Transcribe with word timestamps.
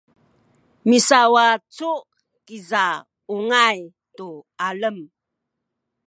misawacu 0.89 1.89
kiza 2.45 2.85
ungay 3.33 3.79
tu 4.15 4.27
alem 4.67 4.97